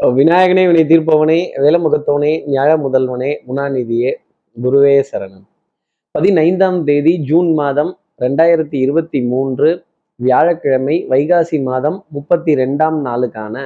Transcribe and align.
விநாயகனே 0.00 0.66
வினை 0.66 0.82
தீர்ப்பவனே 0.82 1.38
வேலமுகத்தவனே 1.58 2.30
ஞாழ 2.50 2.70
முதல்வனே 2.76 3.30
குணாநிதியே 3.48 4.10
குருவே 4.62 5.02
சரணம். 5.12 5.46
பதினைந்தாம் 6.10 6.84
தேதி 6.84 7.16
ஜூன் 7.16 7.54
மாதம் 7.54 7.90
ரெண்டாயிரத்தி 8.20 8.74
இருபத்தி 8.74 9.22
மூன்று 9.22 9.84
வியாழக்கிழமை 10.16 11.06
வைகாசி 11.08 11.62
மாதம் 11.62 12.04
முப்பத்தி 12.08 12.54
ரெண்டாம் 12.54 12.98
நாளுக்கான 13.06 13.56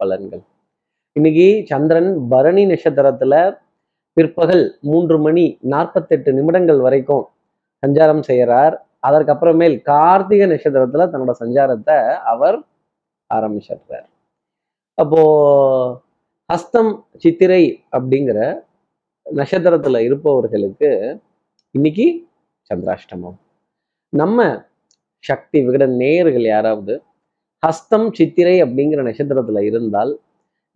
பலன்கள். 0.00 0.42
இன்னைக்கு 1.12 1.64
சந்திரன் 1.66 2.28
பரணி 2.28 2.66
நட்சத்திரத்துல 2.66 3.56
பிற்பகல் 4.12 4.78
மூன்று 4.80 5.18
மணி 5.18 5.58
நாற்பத்தெட்டு 5.60 6.32
நிமிடங்கள் 6.32 6.80
வரைக்கும் 6.80 7.24
சஞ்சாரம் 7.86 8.20
செய்கிறார் 8.20 8.86
அதற்கப்புறமேல் 9.08 9.82
கார்த்திகை 9.82 10.48
நட்சத்திரத்துல 10.48 11.10
தன்னோட 11.14 11.34
சஞ்சாரத்தை 11.44 11.98
அவர் 12.24 12.64
ஆரம்பிச்சிடுறார். 13.34 14.08
அப்போ 14.98 15.20
ஹஸ்தம் 16.50 16.92
சித்திரை 17.16 17.64
அப்படிங்கிற 17.92 18.38
நட்சத்திரத்துல 19.26 19.98
இருப்பவர்களுக்கு 19.98 20.88
இன்னைக்கு 21.74 22.06
சந்திராஷ்டமம். 22.70 23.36
நம்ம 24.12 24.38
சக்தி 25.24 25.58
விகட 25.60 25.86
நேயர்கள் 25.96 26.46
யாராவது 26.46 26.94
ஹஸ்தம் 27.62 28.08
சித்திரை 28.10 28.56
அப்படிங்கிற 28.62 29.02
நட்சத்திரத்துல 29.02 29.62
இருந்தால் 29.64 30.12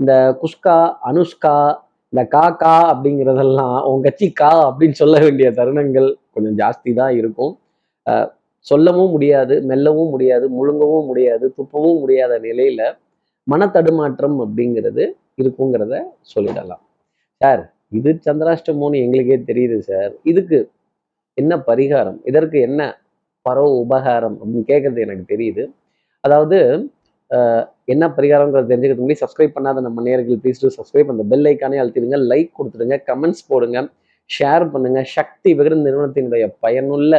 இந்த 0.00 0.12
குஷ்கா 0.42 0.78
அனுஷ்கா 1.02 1.56
இந்த 2.12 2.22
கா 2.28 2.46
கா 2.62 2.76
அப்படிங்கிறதெல்லாம் 2.92 3.76
உன் 3.82 4.00
கட்சி 4.00 4.26
கா 4.32 4.52
அப்படின்னு 4.68 4.92
சொல்ல 4.92 5.16
வேண்டிய 5.20 5.50
தருணங்கள் 5.50 6.08
கொஞ்சம் 6.32 6.58
ஜாஸ்தி 6.58 6.92
தான் 6.94 7.14
இருக்கும் 7.16 7.54
சொல்லவும் 8.66 9.10
முடியாது 9.10 9.54
மெல்லவும் 9.62 10.10
முடியாது 10.10 10.46
முழுங்கவும் 10.48 11.06
முடியாது 11.06 11.46
துப்பவும் 11.58 12.00
முடியாத 12.00 12.34
நிலையில 12.38 12.82
மனத்தடுமாற்றம் 13.50 14.36
அப்படிங்கிறது 14.44 15.04
இருக்குங்கிறத 15.40 15.94
சொல்லிடலாம். 16.32 16.82
சார் 17.40 17.62
இது 17.98 18.10
சந்திராஷ்டமோன்னு 18.26 19.02
எங்களுக்கே 19.04 19.38
தெரியுது 19.50 19.78
சார். 19.90 20.12
இதுக்கு 20.30 20.58
என்ன 21.38 21.52
பரிகாரம்? 21.68 22.18
இதற்கு 22.30 22.58
என்ன 22.68 22.80
பரவ 23.46 23.68
உபகாரம் 23.84 24.36
அப்படின்னு 24.40 24.68
கேட்கறது 24.72 25.00
எனக்கு 25.06 25.24
தெரியுது. 25.32 25.62
அதாவது 26.24 26.58
என்ன 27.92 28.04
பரிகாரங்கிறத 28.16 28.68
தெரிஞ்சுக்கிறது 28.70 29.02
முன்னாடி 29.02 29.22
சப்ஸ்கிரைப் 29.22 29.54
பண்ணாத 29.56 29.82
நம்ம 29.86 30.02
நேர்கள் 30.06 30.40
ப்ளீஸ் 30.42 30.60
டூ 30.62 30.70
சப்ஸ்கிரைப் 30.78 31.12
அந்த 31.14 31.24
பெல் 31.32 31.48
ஐக்கானே 31.50 31.78
அழுத்திடுங்க 31.82 32.18
லைக் 32.32 32.50
கொடுத்துடுங்க 32.58 32.96
கமெண்ட்ஸ் 33.10 33.44
போடுங்க 33.50 33.78
ஷேர் 34.30 34.64
பண்ணுங்க. 34.72 35.00
சக்தி 35.16 35.50
விகடன் 35.58 35.86
நிறுவனத்தினுடைய 35.86 36.44
பயனுள்ள 36.64 37.12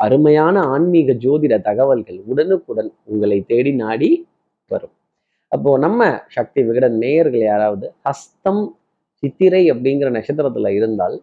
அருமையான 0.00 0.56
ஆன்மீக 0.74 1.12
ஜோதிட 1.24 1.54
தகவல்கள் 1.68 2.18
உடனுக்குடன் 2.32 2.90
உங்களை 3.10 3.38
தேடி 3.50 3.72
நாடி 3.84 4.10
வரும். 4.70 4.94
அப்போ 5.52 5.78
நம்ம 5.78 6.02
சக்தி 6.28 6.64
விகடன் 6.64 6.96
நேயர்கள் 6.96 7.40
யாராவது 7.40 7.86
ஹஸ்தம் 8.04 8.62
சித்திரை 9.14 9.72
அப்படிங்கிற 9.72 10.08
நட்சத்திரத்துல 10.16 10.68
இருந்தால் 10.68 11.16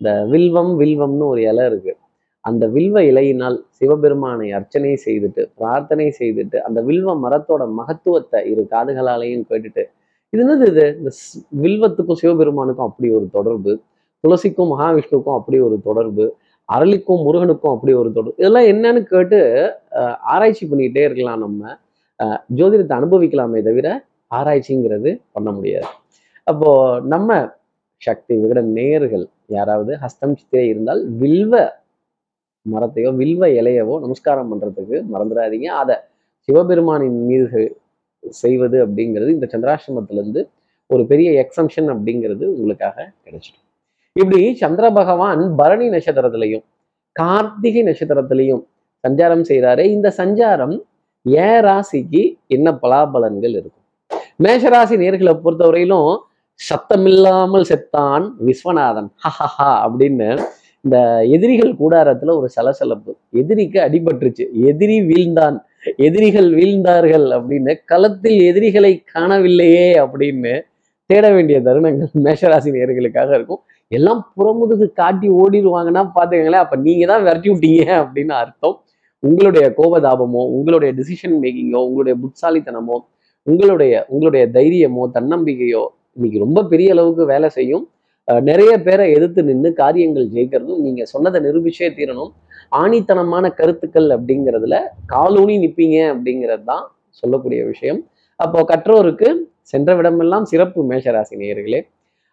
இந்த 0.00 0.24
வில்வம் 0.24 0.80
வில்வம்னு 0.80 1.26
ஒரு 1.26 1.42
இலை 1.42 1.66
இருக்கு. 1.66 1.92
அந்த 2.40 2.66
வில்வ 2.66 3.00
இலையினால் 3.02 3.56
சிவபெருமானை 3.68 4.52
அர்ச்சனை 4.52 4.90
செய்துட்டு 5.06 5.50
பிரார்த்தனை 5.56 6.14
செய்துட்டு 6.18 6.56
அந்த 6.56 6.82
வில்வ 6.82 7.14
மரத்தோட 7.24 7.72
மகத்துவத்தை 7.72 8.50
இரு 8.50 8.66
காதுகளாலையும் 8.70 9.46
கேட்டுட்டு 9.50 9.82
இது 10.32 10.40
என்னது 10.42 10.66
இது? 10.68 10.84
இந்த 10.98 11.10
ஸ்- 11.18 11.42
வில்வத்துக்கும் 11.62 12.18
சிவபெருமானுக்கும் 12.22 12.86
அப்படி 12.88 13.12
ஒரு 13.12 13.28
தொடர்பு 13.32 13.72
துளசிக்கும் 14.24 14.70
மகாவிஷ்ணுவுக்கும் 14.72 15.36
அப்படி 15.38 15.60
ஒரு 15.60 15.80
தொடர்பு 15.84 16.24
அரளிக்கும் 16.68 17.22
முருகனுக்கும் 17.22 17.72
அப்படி 17.74 17.92
ஒரு 17.92 18.12
தொடர்பு. 18.12 18.34
இதெல்லாம் 18.38 18.64
என்னன்னு 18.64 19.02
கேட்டு 19.02 19.38
ஆராய்ச்சி 20.22 20.66
பண்ணிக்கிட்டே 20.66 21.04
இருக்கலாம் 21.04 21.38
நம்ம. 21.38 21.76
ஜோதிடத்தை 22.58 22.94
அனுபவிக்கலாமே 23.00 23.60
தவிர 23.68 23.88
ஆராய்ச்சிங்கிறது 24.30 25.10
பண்ண 25.34 25.48
முடியாது. 25.56 25.88
அப்போ 26.46 26.70
நம்ம 27.12 27.30
சக்தி 28.02 28.34
விகட 28.42 28.60
நேயர்கள் 28.76 29.24
யாராவது 29.56 29.92
ஹஸ்தம் 30.02 30.36
சித்திரை 30.40 30.66
இருந்தால் 30.72 31.02
வில்வ 31.22 31.54
மரத்தையோ 32.66 33.10
வில்வ 33.20 33.44
இலையவோ 33.58 33.94
நமஸ்காரம் 34.04 34.50
பண்றதுக்கு 34.52 34.96
மறந்துடாதீங்க. 35.12 35.68
அதை 35.82 35.96
சிவபெருமானின் 36.48 37.20
மீது 37.30 37.62
செய்வது 38.42 38.76
அப்படிங்கிறது 38.84 39.30
இந்த 39.36 39.46
சந்திராசிரமத்திலிருந்து 39.52 40.40
ஒரு 40.90 41.02
பெரிய 41.10 41.28
எக்ஸம்ஷன் 41.42 41.88
அப்படிங்கிறது 41.94 42.44
உங்களுக்காக 42.54 42.96
கிடைச்சிடும். 43.24 43.64
இப்படி 44.16 44.40
சந்திர 44.62 44.86
பகவான் 44.98 45.42
பரணி 45.60 45.86
நட்சத்திரத்திலையும் 45.94 46.64
கார்த்திகை 47.16 47.82
நட்சத்திரத்திலையும் 47.88 48.62
சஞ்சாரம் 49.04 49.44
செய்கிறாரு 49.50 49.82
இந்த 49.96 50.08
சஞ்சாரம் 50.20 50.76
ஏ 51.34 51.60
ராசிக்கு 51.60 52.36
என்ன 52.46 52.78
பலாபலன்கள் 52.82 53.50
இருக்கும்? 53.50 53.84
மேஷராசி 54.42 54.96
நேர்களை 55.02 55.40
பொறுத்தவரையிலும் 55.44 56.16
சத்தமில்லாமல் 56.70 57.64
செத்தான் 57.68 58.30
விஸ்வநாதன். 58.46 59.08
ஹஹஹா 59.24 59.86
அப்படின்னு 59.86 60.38
இந்த 60.80 61.24
எதிரிகள் 61.24 61.72
கூடாரத்துல 61.72 62.36
ஒரு 62.36 62.48
சலசலப்பு. 62.48 63.16
எதிரிக்கு 63.30 63.80
அடிபட்டுருச்சு. 63.80 64.50
எதிரி 64.52 65.00
வீழ்ந்தான். 65.00 65.58
எதிரிகள் 65.96 66.54
வீழ்ந்தார்கள் 66.54 67.28
அப்படின்னு 67.28 67.78
களத்தில் 67.84 68.42
எதிரிகளை 68.42 69.04
காணவில்லையே 69.14 69.98
அப்படின்னு 69.98 70.60
தேட 71.06 71.30
வேண்டிய 71.30 71.60
தருணங்கள் 71.60 72.08
மேஷராசி 72.14 72.70
நேர்களுக்காக 72.70 73.34
இருக்கும். 73.34 73.62
எல்லாம் 73.88 74.32
புறமுதுகு 74.36 74.92
காட்டி 74.92 75.28
ஓடிடுவாங்கன்னா 75.28 76.10
பாத்துக்கங்களேன். 76.14 76.64
அப்ப 76.64 76.76
நீங்க 76.76 77.06
தான் 77.06 77.22
விரட்டி 77.22 77.50
விட்டீங்க 77.50 77.84
அப்படின்னு 77.86 78.28
அர்த்தம். 78.28 78.80
உங்களுடைய 79.26 79.66
கோபதாபமோ 79.78 80.42
உங்களுடைய 80.56 80.90
டிசிஷன் 80.98 81.36
மேக்கிங்கோ 81.42 81.80
உங்களுடைய 81.88 82.14
புட்சாலித்தனமோ 82.22 82.96
உங்களுடைய 83.46 83.92
உங்களுடைய 84.12 84.44
தைரியமோ 84.56 85.02
தன்னம்பிக்கையோ 85.16 85.84
இன்னைக்கு 86.16 86.38
ரொம்ப 86.44 86.60
பெரிய 86.72 86.88
அளவுக்கு 86.94 87.24
வேலை 87.32 87.48
செய்யும். 87.58 87.84
நிறைய 88.48 88.72
பேரை 88.86 89.04
எதிர்த்து 89.16 89.40
நின்று 89.48 89.70
காரியங்கள் 89.80 90.26
ஜெயிக்கிறதும் 90.34 90.80
நீங்க 90.86 91.02
சொன்னதை 91.12 91.38
நிரூபிச்சே 91.46 91.88
தீரணும். 91.98 92.30
ஆணித்தனமான 92.80 93.44
கருத்துக்கள் 93.58 94.08
அப்படிங்கிறதுல 94.16 94.76
காலூனி 95.12 95.56
நிற்பீங்க 95.64 95.98
அப்படிங்கிறது 96.12 96.64
தான் 96.72 96.84
சொல்லக்கூடிய 97.20 97.60
விஷயம். 97.72 98.00
அப்போ 98.40 98.60
கற்றோருக்கு 98.70 99.28
சென்ற 99.72 99.90
விடமெல்லாம் 99.98 100.46
சிறப்பு 100.52 100.80
மேஷராசி 100.90 101.36
நேயர்களே. 101.42 101.80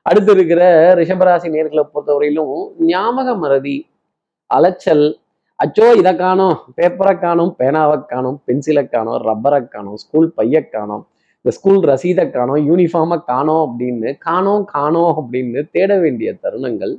அடுத்து 0.06 0.32
இருக்கிற 0.38 0.62
ரிஷபராசி 1.00 1.50
நேர்களை 1.56 1.84
பொறுத்தவரையிலும் 1.92 2.56
ஞாபக 2.92 3.36
மறதி 3.44 3.78
அலைச்சல் 4.50 5.06
அச்சோ 5.64 5.86
இதை 6.00 6.12
காணோம். 6.22 6.56
பேப்பரை 6.78 7.12
காணும் 7.20 7.52
பேனாவை 7.60 7.98
காணோம் 8.12 8.38
பென்சிலை 8.48 8.82
காணோம் 8.94 9.20
ரப்பரை 9.28 9.60
காணோம் 9.76 10.00
ஸ்கூல் 10.02 10.28
பைய 10.38 10.62
காணோம் 10.74 11.04
இந்த 11.46 11.52
ஸ்கூல் 11.58 11.80
ரசீதை 11.90 12.26
காணோம் 12.32 12.60
யூனிஃபார்மை 12.70 13.18
காணோம் 13.30 13.62
அப்படின்னு 13.68 14.10
காணோம் 14.28 14.64
காணோம் 14.74 15.14
அப்படின்னு 15.20 15.62
தேட 15.76 15.92
வேண்டிய 16.04 16.30
தருணங்கள் 16.44 16.94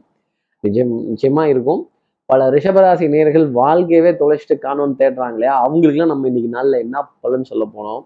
நிஜம் 0.64 0.94
நிச்சயமா 1.10 1.44
இருக்கும். 1.52 1.82
பல 2.30 2.48
ரிஷபராசி 2.54 3.06
நேர்கள் 3.14 3.46
வாழ்க்கையவே 3.60 4.12
தொலைச்சிட்டு 4.20 4.56
காணோம்னு 4.66 4.98
தேடுறாங்களே 5.02 5.50
அவங்களுக்குலாம் 5.62 6.12
நம்ம 6.14 6.28
இன்னைக்கு 6.30 6.50
நாளில் 6.56 6.82
என்ன 6.84 7.04
பலன் 7.20 7.48
சொல்ல 7.50 7.64
போனோம் 7.76 8.02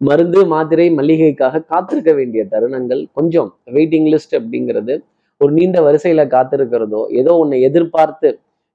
மருந்து 0.00 0.40
மாத்திரை 0.46 0.86
மல்லிகைக்காக 0.98 1.64
காத்திருக்க 1.72 2.12
வேண்டிய 2.20 2.44
தருணங்கள். 2.52 3.02
கொஞ்சம் 3.18 3.50
வெயிட்டிங் 3.76 4.08
லிஸ்ட் 4.12 4.38
அப்படிங்கிறது 4.40 4.94
ஒரு 5.40 5.52
நீண்ட 5.52 5.78
வரிசையில 5.80 6.22
காத்திருக்கிறதோ 6.34 7.02
ஏதோ 7.20 7.32
ஒன்னை 7.42 7.58
எதிர்பார்த்து 7.68 8.28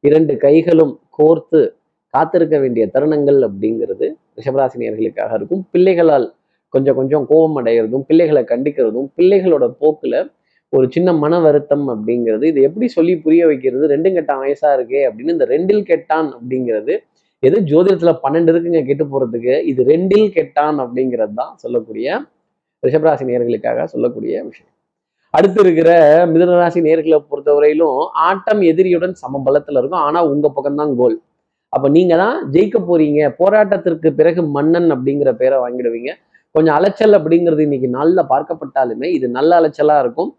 இரண்டு 0.03 0.33
கைகளும் 0.37 0.93
கோர்த்து 1.17 1.59
காத்திருக்க 2.13 2.55
வேண்டிய 2.59 2.83
தருணங்கள் 2.95 3.39
அப்படிங்கிறது 3.47 4.05
ரிஷபராசினியர்களுக்காக 4.37 5.31
இருக்கும். 5.33 5.63
பிள்ளைகளால் 5.71 6.27
கொஞ்சம் 6.73 6.95
கொஞ்சம் 6.95 7.25
கோபம் 7.25 7.57
அடைகிறதும் 7.59 8.05
பிள்ளைகளை 8.09 8.43
கண்டிக்கிறதும் 8.51 9.07
பிள்ளைகளோட 9.17 9.65
போக்கில் 9.81 10.19
ஒரு 10.73 10.85
சின்ன 10.89 11.09
மன 11.13 11.33
வருத்தம் 11.39 11.85
அப்படிங்கிறது 11.89 12.45
இது 12.47 12.61
எப்படி 12.61 12.87
சொல்லி 12.87 13.13
புரிய 13.17 13.45
வைக்கிறது 13.45 13.85
ரெண்டும் 13.87 14.15
கெட்டான் 14.17 14.41
வயசா 14.43 14.69
இருக்கே 14.77 15.01
அப்படின்னு 15.09 15.35
இந்த 15.35 15.45
ரெண்டில் 15.45 15.83
கெட்டான் 15.83 16.29
அப்படிங்கிறது 16.37 16.95
எது 17.43 17.57
ஜோதிடத்துல 17.71 18.11
பன்னெண்டு 18.23 18.51
இருக்குங்க 18.53 18.81
கெட்டு 18.85 19.05
போறதுக்கு 19.05 19.55
இது 19.63 19.81
ரெண்டில் 19.83 20.27
கெட்டான் 20.37 20.79
அப்படிங்கிறது 20.85 21.33
தான் 21.33 21.53
சொல்லக்கூடிய 21.55 22.17
ரிஷபராசி 22.83 23.25
நேர்களுக்காக 23.25 23.85
சொல்லக்கூடிய 23.85 24.43
விஷயம். 24.43 24.71
அடுத்து 25.33 25.59
இருக்கிற 25.63 25.89
மிதனராசி 26.33 26.79
நேர்களை 26.87 27.17
பொறுத்தவரையிலும் 27.31 27.97
ஆட்டம் 28.27 28.61
எதிரியுடன் 28.71 29.15
சம 29.21 29.41
பலத்தில் 29.47 29.79
இருக்கும். 29.79 30.03
ஆனால் 30.07 30.29
உங்கள் 30.33 30.55
பக்கம்தான் 30.57 30.93
கோல் 30.99 31.17
அப்போ 31.73 31.87
நீங்கள் 31.97 32.21
தான் 32.23 32.37
ஜெயிக்க 32.53 32.77
போறீங்க. 32.89 33.21
போராட்டத்திற்கு 33.39 34.09
பிறகு 34.19 34.41
மன்னன் 34.55 34.89
அப்படிங்கிற 34.95 35.31
பேரை 35.41 35.57
வாங்கிடுவீங்க. 35.63 36.11
கொஞ்சம் 36.55 36.75
அலைச்சல் 36.77 37.17
அப்படிங்கிறது 37.17 37.61
இன்னைக்கு 37.67 37.89
நல்ல 37.99 38.17
பார்க்கப்பட்டாலுமே 38.31 39.07
இது 39.17 39.27
நல்ல 39.37 39.51
அலைச்சலாக 39.59 40.03
இருக்கும். 40.03 40.29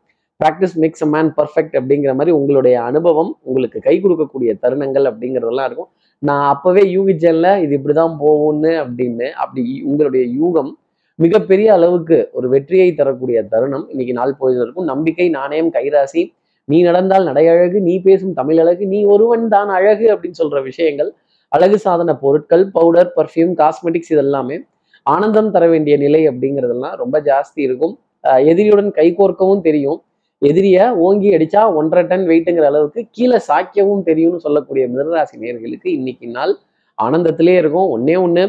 Practice 0.40 0.75
makes 0.82 1.05
a 1.06 1.08
man 1.12 1.31
perfect 1.38 1.76
அப்படிங்கிற 1.79 2.12
மாதிரி 2.19 2.32
உங்களுடைய 2.38 2.76
அனுபவம் 2.88 3.31
உங்களுக்கு 3.49 3.79
கை 3.87 3.94
கொடுக்கக்கூடிய 4.02 4.50
தருணங்கள் 4.64 5.06
அப்படிங்கிறதெல்லாம் 5.11 5.69
இருக்கும். 5.70 5.90
நான் 6.23 6.44
அப்போவே 6.52 6.82
யூகிச்சேன்ல 6.96 7.49
இது 7.64 7.73
இப்படி 7.79 7.94
தான் 8.02 8.14
போகும்னு 8.23 8.73
அப்படின்னு 8.82 9.26
அப்படி 9.43 9.62
உங்களுடைய 9.90 10.25
யூகம் 10.40 10.70
மிகப்பெரிய 11.18 11.72
அளவுக்கு 11.72 12.28
ஒரு 12.32 12.48
வெற்றியை 12.48 12.94
தரக்கூடிய 12.94 13.38
தருணம் 13.42 13.86
இன்னைக்கு 13.88 14.12
நாள் 14.12 14.34
பொழுது 14.34 14.60
இருக்கும். 14.62 14.84
நம்பிக்கை 14.84 15.28
நாணயம் 15.28 15.70
கைராசி 15.72 16.22
நீ 16.64 16.82
நடந்தால் 16.82 17.24
நடையழகு 17.26 17.78
நீ 17.80 17.94
பேசும் 18.00 18.32
தமிழ் 18.32 18.58
அழகு 18.58 18.86
நீ 18.86 19.04
ஒருவன் 19.04 19.48
தான் 19.48 19.68
அழகு 19.68 20.06
அப்படின்னு 20.14 20.40
சொல்ற 20.42 20.62
விஷயங்கள் 20.62 21.10
அழகு 21.52 21.78
சாதன 21.78 22.14
பொருட்கள் 22.16 22.70
பவுடர் 22.70 23.12
பர்ஃப்யூம் 23.16 23.54
காஸ்மெட்டிக்ஸ் 23.60 24.12
இதெல்லாமே 24.14 24.56
ஆனந்தம் 25.02 25.50
தர 25.50 25.66
வேண்டிய 25.68 25.96
நிலை 25.96 26.28
அப்படிங்கிறதெல்லாம் 26.28 26.96
ரொம்ப 26.96 27.16
ஜாஸ்தி 27.20 27.60
இருக்கும். 27.66 27.94
அஹ் 28.24 28.42
எதிரியுடன் 28.44 28.90
கைகோர்க்கவும் 28.90 29.60
தெரியும். 29.60 29.98
எதிரிய 30.42 30.90
ஓங்கி 31.06 31.28
அடிச்சா 31.36 31.74
ஒன்றரை 31.74 32.06
டன் 32.06 32.26
வெயிட்டுங்கிற 32.26 32.66
அளவுக்கு 32.72 33.00
கீழே 33.10 33.38
சாய்க்கவும் 33.48 34.02
தெரியும்னு 34.02 34.40
சொல்லக்கூடிய 34.40 34.88
மிதராசி 34.88 35.36
நேர்களுக்கு 35.40 35.88
இன்னைக்கு 35.98 36.26
நாள் 36.28 36.54
ஆனந்தத்திலே 36.98 37.54
இருக்கும். 37.56 37.88
ஒன்னே 37.94 38.16
ஒண்ணு 38.26 38.44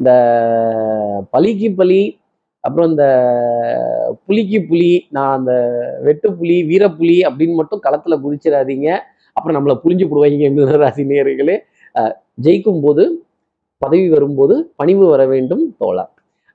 இந்த 0.00 0.12
பலிக்கு 1.34 1.68
பலி 1.80 2.00
அப்புறம் 2.64 2.88
இந்த 2.92 3.04
புலிக்கு 4.26 4.58
புலி 4.68 4.90
நான் 5.16 5.34
அந்த 5.38 5.52
வெட்டு 6.06 6.28
புலி 6.38 6.56
வீரப்புலி 6.70 7.16
அப்படின்னு 7.28 7.58
மட்டும் 7.60 7.82
களத்தில் 7.86 8.22
குதிச்சிடாதீங்க. 8.24 8.88
அப்புறம் 9.36 9.56
நம்மளை 9.56 9.74
புரிஞ்சு 9.84 10.04
போடுவாங்க 10.10 10.48
மிதனராசி 10.56 11.02
நேர்களே 11.12 11.56
ஜெயிக்கும் 12.44 12.82
போது 12.86 13.04
பதவி 13.82 14.06
வரும்போது 14.14 14.54
பணிவு 14.80 15.04
வர 15.12 15.22
வேண்டும் 15.32 15.62
தோழா. 15.80 16.04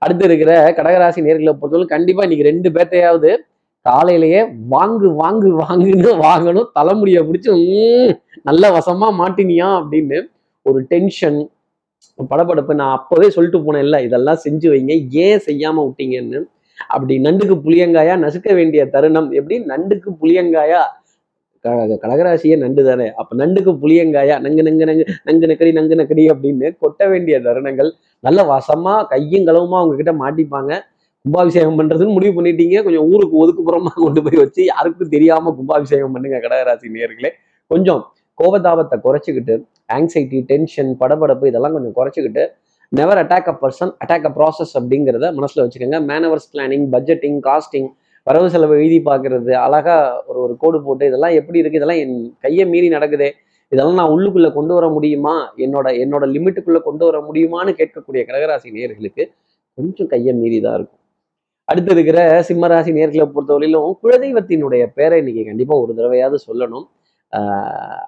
அடுத்து 0.04 0.26
இருக்கிற 0.30 0.52
கடகராசி 0.78 1.20
நேர்களை 1.26 1.54
பொறுத்தவரை 1.62 1.88
கண்டிப்பாக 1.94 2.26
இன்னைக்கு 2.28 2.50
ரெண்டு 2.50 2.70
பேர்த்தையாவது 2.76 3.32
காலையிலேயே 3.86 4.42
வாங்கு 4.74 5.08
வாங்கு 5.22 5.50
வாங்குன்னு 5.64 6.12
வாங்கணும். 6.28 6.68
தலைமுடியை 6.78 7.22
பிடிச்சி 7.28 7.52
நல்ல 8.50 8.64
வசமாக 8.78 9.18
மாட்டினியா 9.22 9.70
அப்படின்னு 9.80 10.20
ஒரு 10.66 10.80
டென்ஷன் 10.92 11.40
படபடப்பு 12.32 12.74
நான் 12.82 12.96
அப்போவே 12.98 13.28
சொல்லிட்டு 13.36 13.60
போனேன் 13.66 13.86
இல்லை 13.88 14.00
இதெல்லாம் 14.08 14.40
செஞ்சு 14.46 14.68
வைங்க 14.74 14.94
ஏன் 15.26 15.42
செய்யாம 15.48 15.84
விட்டீங்கன்னு? 15.88 16.40
அப்படி 16.94 17.16
நண்டுக்கு 17.26 17.56
புளியங்காயா 17.66 18.14
நசுக்க 18.24 18.50
வேண்டிய 18.60 18.82
தருணம் 18.96 19.30
எப்படி? 19.40 19.58
நண்டுக்கு 19.72 20.10
புளியங்காயா 20.22 20.82
கழக 21.66 21.98
கடகராசியே 22.04 22.56
நண்டு 22.62 22.82
தானே 22.88 23.08
அப்ப 23.22 23.36
நண்டுக்கு 23.42 23.72
புளியங்காயா 23.82 24.36
நங்கு 24.46 24.62
நங்கு 24.68 24.86
நங்கு 24.90 25.04
நங்கு 25.28 25.50
நக்கடி 25.52 25.72
நங்கு 25.80 25.96
நக்கடி 26.00 26.24
அப்படின்னு 26.34 26.68
கொட்ட 26.84 27.02
வேண்டிய 27.12 27.36
தருணங்கள். 27.48 27.90
நல்ல 28.24 28.40
வசமா 28.54 28.94
கையும் 29.12 29.46
களவுமா 29.50 29.78
அவங்க 29.82 29.96
கிட்ட 30.00 30.14
மாட்டிப்பாங்க. 30.24 30.72
கும்பாபிஷேகம் 31.26 31.78
பண்றதுன்னு 31.80 32.16
முடிவு 32.18 32.34
பண்ணிட்டீங்க. 32.38 32.78
கொஞ்சம் 32.86 33.06
ஊருக்கு 33.14 33.36
ஒதுக்குப்புறமா 33.44 33.92
கொண்டு 34.06 34.22
போய் 34.26 34.42
வச்சு 34.44 34.62
யாருக்கும் 34.72 35.14
தெரியாம 35.16 35.54
கும்பாபிஷேகம் 35.60 36.14
பண்ணுங்க 36.16 36.40
கடகராசி 36.46 36.94
நேர்களே 36.96 37.32
கொஞ்சம் 37.72 38.02
கோபதாபத்தை 38.42 38.98
குறைச்சிக்கிட்டு 39.06 39.56
ஆங்ஸைட்டி 39.98 40.40
டென்ஷன் 40.52 40.92
படபடப்பு 41.02 41.46
இதெல்லாம் 41.52 41.76
கொஞ்சம் 41.78 41.96
குறைச்சிக்கிட்டு 42.00 42.44
never 42.92 43.20
attack 43.22 43.50
a 43.52 43.56
person 43.62 43.92
attack 44.04 44.26
a 44.30 44.32
process 44.38 44.74
அப்படிங்கிறத 44.80 45.26
மனசில் 45.38 45.62
வச்சுக்கோங்க. 45.64 46.00
மேனவர்ஸ் 46.10 46.48
பிளானிங் 46.54 46.88
பட்ஜெட்டிங் 46.96 47.38
காஸ்டிங் 47.48 47.90
வரவு 48.28 48.48
செலவு 48.54 48.74
எழுதி 48.80 48.98
பார்க்கறது 49.10 49.52
அழகா 49.66 49.96
ஒரு 50.30 50.40
ஒரு 50.46 50.54
கோடு 50.64 50.78
போட்டு 50.88 51.04
இதெல்லாம் 51.10 51.36
எப்படி 51.40 51.62
இருக்கு? 51.62 51.80
இதெல்லாம் 51.80 52.02
என் 52.04 52.16
கையை 52.46 52.66
மீறி 52.74 52.88
நடக்குதே. 52.96 53.30
இதெல்லாம் 53.72 54.00
நான் 54.02 54.14
உள்ளுக்குள்ளே 54.16 54.50
கொண்டு 54.58 54.74
வர 54.78 54.86
முடியுமா? 54.96 55.36
என்னோட 55.66 55.88
என்னோட 56.04 56.26
லிமிட்டுக்குள்ளே 56.36 56.82
கொண்டு 56.88 57.04
வர 57.10 57.20
முடியுமான்னு 57.28 57.74
கேட்கக்கூடிய 57.80 58.22
கிரகராசி 58.30 58.76
நேர்களுக்கு 58.78 59.24
கொஞ்சம் 59.78 60.10
கையை 60.14 60.34
மீறி 60.42 60.60
தான் 60.66 60.76
இருக்கும். 60.80 60.98
அடுத்து 61.68 61.92
இருக்கிற 61.96 62.20
சிம்மராசி 62.50 62.92
நேர்களை 62.98 63.26
பொறுத்தவரையிலும் 63.36 63.92
குலதெய்வத்தினுடைய 64.04 64.84
பேரை 64.98 65.18
இன்னைக்கு 65.22 65.44
கண்டிப்பாக 65.50 65.84
ஒரு 65.84 65.92
தடவையாவது 66.00 66.40
சொல்லணும். 66.50 66.86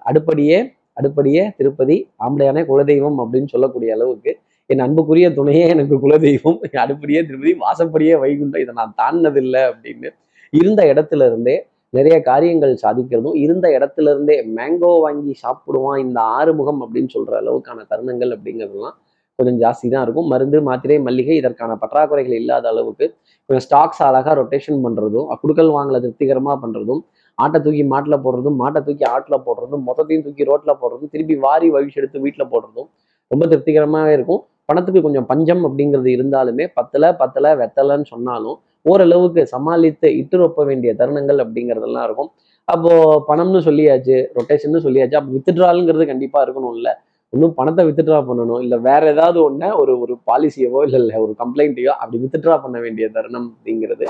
அடுப்படியே 0.10 0.58
அடுப்படியே 1.00 1.44
திருப்பதி 1.60 1.96
ஆம்படையானே 2.26 2.62
குலதெய்வம் 2.72 3.20
அப்படின்னு 3.24 3.52
சொல்லக்கூடிய 3.54 3.92
அளவுக்கு 3.96 4.32
என் 4.70 4.84
அன்புக்குரிய 4.86 5.28
துணையே 5.38 5.64
எனக்கு 5.74 5.96
குலதெய்வம். 6.04 6.58
அடுப்படியே 6.84 7.22
திருப்பதி 7.28 7.54
வாசப்படியே 7.64 8.16
வைகுண்டம். 8.24 8.62
இதை 8.64 8.74
நான் 8.82 8.94
தாண்டினதில்லை 9.02 9.62
அப்படின்னு 9.70 10.10
இருந்த 10.54 10.82
இடத்துல 10.92 11.26
இருந்தே 11.30 11.56
நிறைய 11.94 12.16
காரியங்கள் 12.28 12.76
சாதிக்கிறதும் 12.84 13.38
இருந்த 13.46 13.66
இடத்துல 13.78 14.12
இருந்தே 14.14 14.36
மேங்கோ 14.58 14.92
வாங்கி 15.06 15.34
சாப்பிடுவான் 15.42 16.00
இந்த 16.06 16.20
ஆறுமுகம் 16.38 16.80
அப்படின்னு 16.84 17.12
சொல்ற 17.16 17.34
அளவுக்கான 17.42 17.86
தருணங்கள் 17.92 18.32
அப்படிங்கிறதுலாம் 18.36 18.96
கொஞ்சம் 19.40 19.60
ஜாஸ்தி 19.64 19.88
தான் 19.94 20.04
இருக்கும். 20.06 20.28
மருந்து 20.34 20.58
மாத்திரை 20.68 20.98
மல்லிகை 21.08 21.36
இதற்கான 21.42 21.76
பற்றாக்குறைகள் 21.84 22.38
இல்லாத 22.42 22.66
அளவுக்கு 22.74 23.06
கொஞ்சம் 23.50 23.66
ஸ்டாக்ஸ் 23.68 24.02
அழகா 24.08 24.32
ரொட்டேஷன் 24.40 24.82
பண்றதும் 24.86 25.28
குடுக்கல் 25.44 25.72
வாங்கல 25.78 26.00
திருப்திகரமாக 26.04 26.58
பண்றதும் 26.64 27.02
ஆட்டை 27.38 27.60
தூக்கி 27.66 27.84
மாட்டில் 27.94 28.22
போடுறதும் 28.26 28.58
மாட்டை 28.62 28.80
தூக்கி 28.88 29.06
ஆட்டில் 29.14 29.44
போடுறதும் 29.46 29.84
மொத்தத்தையும் 29.88 30.26
தூக்கி 30.26 30.44
ரோட்ல 30.50 30.74
போடுறதும் 30.82 31.12
திருப்பி 31.14 31.36
வாரி 31.46 31.68
வழிச்சு 31.76 32.00
எடுத்து 32.02 32.24
வீட்டில் 32.26 32.52
போடுறதும் 32.54 32.90
ரொம்ப 33.32 33.44
திருப்திகரமாகவே 33.52 34.12
இருக்கும். 34.18 34.42
பணத்துக்கு 34.70 35.00
கொஞ்சம் 35.06 35.28
பஞ்சம் 35.32 35.64
அப்படிங்கிறது 35.68 36.10
இருந்தாலுமே 36.18 36.66
பத்தலை 36.78 37.10
பத்தல 37.22 37.56
வெத்தலைன்னு 37.62 38.08
சொன்னாலும் 38.12 38.58
ஓரளவுக்கு 38.92 39.42
சமாளித்து 39.54 40.08
இட்டு 40.20 40.38
ரொப்ப 40.42 40.64
வேண்டிய 40.70 40.92
தருணங்கள் 41.00 41.40
அப்படிங்கிறதெல்லாம் 41.44 42.06
இருக்கும். 42.08 42.30
அப்போ 42.68 42.92
பணம்னு 43.30 43.62
சொல்லியாச்சு 43.68 44.18
ரொட்டேஷன்னு 44.38 44.82
சொல்லியாச்சு 44.86 45.18
அப்போ 45.20 45.32
வித்ட்ராலுங்கிறது 45.38 46.06
கண்டிப்பா 46.12 46.42
இருக்கணும்ல. 46.46 46.92
ஒன்றும் 47.34 47.54
பணத்தை 47.60 47.84
வித்ட்ரா 47.88 48.20
பண்ணணும் 48.30 48.62
இல்லை 48.64 48.78
வேற 48.88 49.04
ஏதாவது 49.14 49.40
ஒன்று 49.48 49.70
ஒரு 49.82 49.94
ஒரு 50.04 50.14
பாலிசியவோ 50.30 50.80
இல்லை 50.88 51.00
இல்லை 51.04 51.16
ஒரு 51.26 51.34
கம்ப்ளைண்ட்டையோ 51.42 51.94
அப்படி 52.02 52.18
வித்ட்ரா 52.26 52.56
பண்ண 52.66 52.78
வேண்டிய 52.86 53.06
தருணம் 53.16 53.48
அப்படிங்கிறது 53.54 54.08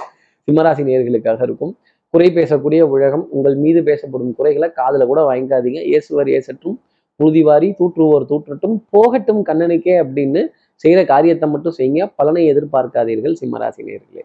சிம்மராசி 0.47 0.83
நேர்களுக்காக 0.89 1.41
இருக்கும். 1.47 1.73
குறை 2.13 2.27
பேசக்கூடிய 2.38 2.81
உலகம் 2.95 3.24
உங்கள் 3.36 3.56
மீது 3.63 3.80
பேசப்படும் 3.88 4.33
குறைகளை 4.39 4.68
காதில் 4.80 5.10
கூட 5.12 5.21
வாங்கிக்காதீங்க. 5.30 5.80
இயேசுவர் 5.92 6.30
ஏசற்றும் 6.38 6.77
உறுதிவாரி 7.19 7.68
தூற்றுவோர் 7.80 8.25
தூற்றட்டும் 8.31 8.75
போகட்டும் 8.94 9.42
கண்ணனுக்கே 9.50 9.95
அப்படின்னு 10.04 10.42
செய்கிற 10.83 11.00
காரியத்தை 11.13 11.48
மட்டும் 11.54 11.75
செய்யுங்க. 11.80 12.04
பலனை 12.19 12.44
எதிர்பார்க்காதீர்கள் 12.54 13.36
சிம்மராசி 13.42 13.81
நேர்களே 13.89 14.24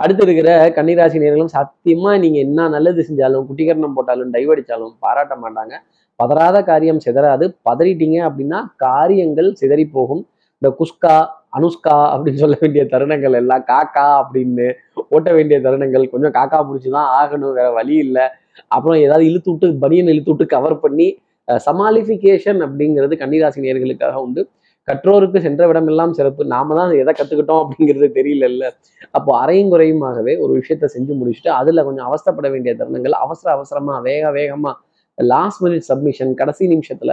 அடுத்து 0.00 0.22
இருக்கிற 0.26 0.50
கன்னிராசி 0.76 1.18
நேர்களும் 1.22 1.52
சத்தியமா 1.56 2.10
நீங்க 2.24 2.38
என்ன 2.46 2.68
நல்லது 2.74 3.02
செஞ்சாலும் 3.08 3.46
குட்டிகரணம் 3.48 3.96
போட்டாலும் 3.96 4.32
டைவடிச்சாலும் 4.34 4.92
பாராட்ட 5.04 5.34
மாட்டாங்க. 5.44 5.74
பதறாத 6.18 6.56
காரியம் 6.70 7.00
சிதறாது. 7.06 7.44
பதறிட்டீங்க 7.68 8.18
அப்படின்னா 8.28 8.60
காரியங்கள் 8.86 9.50
சிதறி 9.60 9.86
போகும் 9.96 10.22
இந்த 10.62 10.70
குஸ்கா 10.78 11.16
அனுஷ்கா 11.52 11.96
அப்படின்னு 12.12 12.42
சொல்ல 12.42 12.56
வேண்டிய 12.60 12.82
தருணங்கள் 12.92 13.36
எல்லாம் 13.40 13.64
காக்கா 13.70 14.06
அப்படின்னு 14.20 14.66
ஓட்ட 15.14 15.28
வேண்டிய 15.32 15.58
தருணங்கள். 15.60 16.04
கொஞ்சம் 16.10 16.34
காக்கா 16.38 16.58
பிடிச்சிதான் 16.68 17.08
ஆகணும் 17.20 17.56
வேற 17.58 17.68
வழி 17.70 17.94
இல்லை. 18.06 18.26
அப்புறம் 18.68 19.00
ஏதாவது 19.06 19.24
இழுத்து 19.30 19.50
விட்டு 19.52 19.66
பனியன் 19.84 20.12
இழுத்து 20.14 20.32
விட்டு 20.32 20.46
கவர் 20.46 20.76
பண்ணி 20.80 21.08
சமாலிஃபிகேஷன் 21.48 22.60
அப்படிங்கிறது 22.66 23.14
கன்னிராசி 23.20 23.64
நேர்களுக்காக 23.66 24.16
உண்டு. 24.26 24.42
கற்றோருக்கு 24.88 25.38
சென்ற 25.46 25.62
விடமெல்லாம் 25.70 26.12
சிறப்பு. 26.18 26.42
நாம 26.44 26.74
தான் 26.74 26.92
எதை 27.02 27.12
கற்றுக்கிட்டோம் 27.14 27.62
அப்படிங்கிறது 27.64 28.08
தெரியலல்ல. 28.18 28.64
அப்போ 29.10 29.30
அறையும் 29.40 29.72
குறையுமாகவே 29.72 30.34
ஒரு 30.44 30.52
விஷயத்த 30.60 30.88
செஞ்சு 30.96 31.12
முடிச்சுட்டு 31.20 31.50
அதுல 31.60 31.84
கொஞ்சம் 31.84 32.08
அவசரப்பட 32.10 32.48
வேண்டிய 32.50 32.74
தருணங்கள் 32.80 33.16
அவசர 33.24 33.48
அவசரமா 33.56 33.96
வேக 34.00 34.30
வேகமா 34.30 34.72
லாஸ்ட் 35.18 35.62
மினிட் 35.64 35.86
சப்மிஷன் 35.90 36.32
கடைசி 36.34 36.64
நிமிஷத்துல 36.66 37.12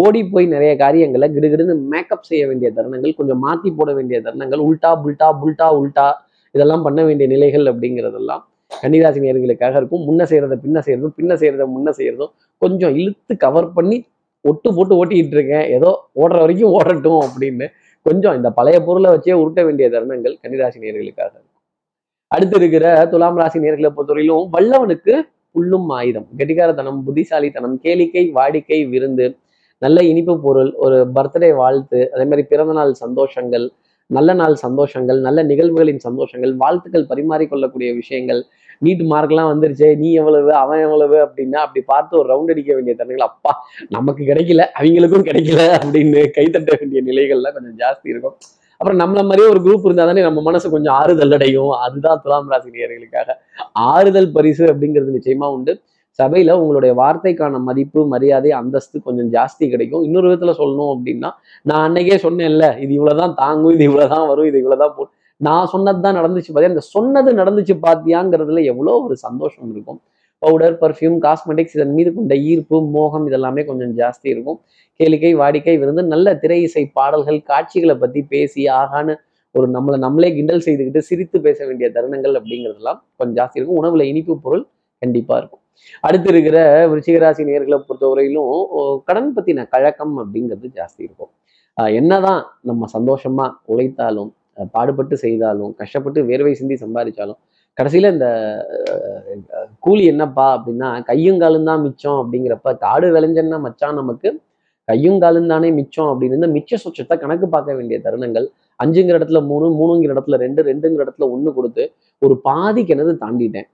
ஓடி 0.00 0.20
போய் 0.32 0.46
நிறைய 0.54 0.72
காரியங்களை 0.82 1.26
கிடுகிடுன்னு 1.34 1.74
மேக்கப் 1.92 2.28
செய்ய 2.28 2.42
வேண்டிய 2.50 2.68
தருணங்கள் 2.76 3.16
கொஞ்சம் 3.18 3.40
மாற்றி 3.46 3.70
போட 3.78 3.90
வேண்டிய 3.98 4.18
தருணங்கள் 4.26 4.62
உல்டா 4.68 4.90
புல்டா 5.02 5.28
புல்டா 5.42 5.68
உல்டா 5.80 6.06
இதெல்லாம் 6.54 6.84
பண்ண 6.86 7.00
வேண்டிய 7.08 7.26
நிலைகள் 7.34 7.66
அப்படிங்கிறதெல்லாம் 7.70 8.42
கன்னிராசி 8.82 9.20
நேர்களுக்காக 9.24 9.74
இருக்கும். 9.80 10.04
முன்ன 10.08 10.22
செய்கிறத 10.30 10.56
பின்ன 10.64 10.78
செய்கிறதும் 10.86 11.14
பின்ன 11.18 11.32
செய்கிறத 11.40 11.64
முன்ன 11.74 11.88
செய்கிறதும் 11.98 12.32
கொஞ்சம் 12.62 12.94
இழுத்து 13.00 13.34
கவர் 13.44 13.68
பண்ணி 13.76 13.98
ஒட்டு 14.44 14.68
போட்டு 14.76 14.94
ஓட்டிக்கிட்டு 15.00 15.36
இருக்கேன். 15.38 15.66
ஏதோ 15.76 15.90
ஓடுற 16.22 16.38
வரைக்கும் 16.44 16.72
ஓடட்டும் 16.78 17.20
அப்படின்னு 17.26 17.66
கொஞ்சம் 18.06 18.34
இந்த 18.38 18.48
பழைய 18.58 18.78
பொருளை 18.86 19.10
வச்சே 19.14 19.36
உருட்ட 19.42 19.60
வேண்டிய 19.68 19.86
தருணங்கள் 19.94 20.34
கன்னிராசி 20.42 20.78
நேர்களுக்காக 20.84 21.30
இருக்கும். 21.34 21.50
அடுத்து 22.30 22.56
இருக்கிற 22.60 22.86
துலாம் 23.12 23.38
ராசி 23.40 23.58
நேர்களை 23.64 23.90
பொறுத்தவரையிலும் 23.96 24.50
வல்லவனுக்கு 24.54 25.14
புல்லும் 25.54 25.88
ஆயுதம். 25.98 26.26
கெட்டிகாரத்தனம் 26.38 27.00
புத்திசாலித்தனம் 27.06 27.76
கேளிக்கை 27.84 28.24
வாடிக்கை 28.38 28.80
விருந்து 28.92 29.26
நல்ல 29.82 29.98
இனிப்பு 30.02 30.34
பொருள் 30.40 30.70
ஒரு 30.84 30.98
பர்த்டே 31.14 31.50
வாழ்த்து 31.56 31.98
அதே 32.12 32.24
மாதிரி 32.24 32.42
பிறந்த 32.42 32.72
நாள் 32.72 32.92
சந்தோஷங்கள் 33.04 33.66
நல்ல 34.10 34.30
நாள் 34.32 34.56
சந்தோஷங்கள் 34.62 35.18
நல்ல 35.20 35.42
நிகழ்வுகளின் 35.42 36.00
சந்தோஷங்கள் 36.06 36.52
வாழ்த்துக்கள் 36.56 37.06
பரிமாறிக்கொள்ளக்கூடிய 37.08 37.90
விஷயங்கள். 37.94 38.40
நீட் 38.84 39.02
மார்க்லாம் 39.12 39.50
வந்துருச்சே 39.52 39.88
நீ 39.96 40.08
எவ்வளவு 40.12 40.50
அவன் 40.54 40.80
எவ்வளவு 40.80 41.16
அப்படின்னா 41.24 41.58
அப்படி 41.64 41.80
பார்த்து 41.86 42.18
ஒரு 42.18 42.28
ரவுண்ட் 42.32 42.50
அடிக்க 42.50 42.70
வேண்டிய 42.74 42.94
தருணங்கள். 42.98 43.28
அப்பா 43.30 43.52
நமக்கு 43.88 44.22
கிடைக்கல 44.24 44.64
அவங்களுக்கும் 44.80 45.26
கிடைக்கல 45.28 45.62
அப்படின்னு 45.78 46.22
கைத்தட்ட 46.36 46.72
வேண்டிய 46.80 47.02
நிலைகள்லாம் 47.02 47.56
கொஞ்சம் 47.56 47.78
ஜாஸ்தி 47.82 48.06
இருக்கும். 48.12 48.36
அப்புறம் 48.80 49.00
நம்மள 49.02 49.20
மாதிரியே 49.24 49.48
ஒரு 49.48 49.60
குரூப் 49.66 49.84
இருந்தா 49.84 50.04
தானே 50.04 50.22
நம்ம 50.22 50.42
மனசு 50.42 50.70
கொஞ்சம் 50.70 50.94
ஆறுதல் 50.94 51.32
அடையும். 51.32 51.72
அதுதான் 51.86 52.20
துலாம் 52.22 52.50
ராசினியர்களுக்காக 52.50 53.28
ஆறுதல் 53.72 54.32
பரிசு 54.32 54.64
அப்படிங்கிறது 54.66 55.16
நிச்சயமா 55.18 55.48
உண்டு. 55.56 55.74
சபையில் 56.18 56.52
உங்களுடைய 56.62 56.92
வார்த்தைக்கான 57.00 57.60
மதிப்பு 57.68 58.00
மரியாதை 58.12 58.50
அந்தஸ்து 58.60 58.96
கொஞ்சம் 59.06 59.30
ஜாஸ்தி 59.36 59.64
கிடைக்கும். 59.72 60.02
இன்னொரு 60.06 60.26
விதத்தில் 60.28 60.58
சொல்லணும் 60.60 60.92
அப்படின்னா 60.94 61.30
நான் 61.70 61.84
அன்னைக்கே 61.86 62.18
சொன்னேன்ல 62.26 62.66
இது 62.84 62.92
இவ்வளவுதான் 62.98 63.34
தாங்கும் 63.42 63.74
இது 63.76 63.84
இவ்வளவுதான் 63.88 64.26
வரும் 64.30 64.48
இது 64.50 64.58
இவ்வளவுதான் 64.62 64.94
போ 64.98 65.04
நான் 65.40 65.70
சொன்னது 65.72 66.00
தான் 66.04 66.18
நடந்துச்சு 66.18 66.50
பார்த்தியா 66.50 66.72
இந்த 66.74 66.84
சொன்னது 66.94 67.30
நடந்துச்சு 67.40 67.74
பார்த்தியாங்கிறதுல 67.86 68.62
எவ்வளோ 68.72 68.92
ஒரு 69.06 69.16
சந்தோஷம் 69.26 69.70
இருக்கும். 69.74 69.98
பவுடர் 70.42 70.76
பர்ஃப்யூம் 70.82 71.16
காஸ்மெட்டிக்ஸ் 71.24 71.74
இதன் 71.76 71.94
மீது 71.96 72.10
கொண்ட 72.16 72.34
ஈர்ப்பு 72.50 72.76
மோகம் 72.96 73.26
இதெல்லாமே 73.28 73.62
கொஞ்சம் 73.70 73.92
ஜாஸ்தி 74.00 74.28
இருக்கும். 74.34 74.58
கேளிக்கை 75.00 75.32
வாடிக்கை 75.40 75.74
விருந்து 75.82 76.02
நல்ல 76.14 76.36
திரை 76.42 76.58
இசை 76.66 76.84
பாடல்கள் 76.98 77.40
காட்சிகளை 77.50 77.96
பற்றி 78.02 78.20
பேசி 78.34 78.62
ஆகான்னு 78.80 79.14
ஒரு 79.54 79.66
நம்மளை 79.74 79.98
நம்மளே 80.04 80.30
கிண்டல் 80.36 80.64
செய்துக்கிட்டு 80.66 81.02
சிரித்து 81.08 81.38
பேச 81.46 81.58
வேண்டிய 81.68 81.88
தருணங்கள் 81.96 82.36
அப்படிங்கிறதெல்லாம் 82.38 83.00
கொஞ்சம் 83.18 83.36
ஜாஸ்தி 83.40 83.58
இருக்கும். 83.58 83.80
உணவில் 83.82 84.08
இனிப்பு 84.12 84.34
பொருள் 84.44 84.64
கண்டிப்பா 85.04 85.34
இருக்கும். 85.40 85.62
அடுத்து 86.06 86.28
இருக்கிற 86.32 86.58
விருச்சிகராசி 86.90 87.42
நேர்களை 87.50 87.78
பொறுத்தவரையிலும் 87.88 88.52
கடன் 89.08 89.32
பத்தின 89.36 89.66
கழக்கம் 89.74 90.14
அப்படிங்கிறது 90.22 90.68
ஜாஸ்தி 90.78 91.02
இருக்கும். 91.06 91.32
என்னதான் 92.00 92.42
நம்ம 92.68 92.86
சந்தோஷமா 92.96 93.46
உழைத்தாலும் 93.72 94.30
பாடுபட்டு 94.74 95.14
செய்தாலும் 95.24 95.72
கஷ்டப்பட்டு 95.80 96.20
வேர்வை 96.30 96.52
சிந்தி 96.58 96.76
சம்பாதிச்சாலும் 96.82 97.40
கடைசியில 97.78 98.10
இந்த 98.14 98.26
கூலி 99.84 100.02
என்னப்பா 100.10 100.44
அப்படின்னா 100.56 100.88
கையும் 101.08 101.40
காலும் 101.42 101.68
தான் 101.68 101.82
மிச்சம் 101.86 102.18
அப்படிங்கிறப்ப 102.22 102.74
காடு 102.84 103.06
விளைஞ்சன்னா 103.16 103.58
மச்சான் 103.64 103.98
நமக்கு 104.00 104.30
கையும் 104.88 105.18
காலும் 105.22 105.50
தானே 105.52 105.68
மிச்சம் 105.78 106.10
அப்படின்னு 106.12 106.38
இந்த 106.40 106.50
மிச்ச 106.56 106.78
சொச்சத்தை 106.84 107.16
கணக்கு 107.22 107.46
பார்க்க 107.54 107.76
வேண்டிய 107.78 107.98
தருணங்கள் 108.06 108.46
அஞ்சுங்கிற 108.80 109.18
இடத்துல 109.18 109.40
மூணு 109.50 109.66
மூணுங்கிற 109.80 110.14
இடத்துல 110.16 110.38
ரெண்டு 110.44 110.60
ரெண்டுங்கிற 110.70 111.04
இடத்துல 111.06 111.26
ஒண்ணு 111.34 111.50
கொடுத்து 111.58 111.84
ஒரு 112.22 112.36
பாதி 112.46 112.82
கிணறு 112.90 113.14
தாண்டிட்டேன். 113.24 113.68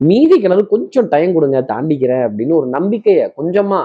மீதி 0.00 0.36
கிணறு 0.42 0.62
கொஞ்சம் 0.66 1.08
டைம் 1.08 1.32
கொடுங்க 1.36 1.58
தாண்டிக்கிறேன் 1.72 2.24
அப்படின்னு 2.26 2.54
ஒரு 2.60 2.68
நம்பிக்கையை 2.76 3.24
கொஞ்சமா 3.38 3.80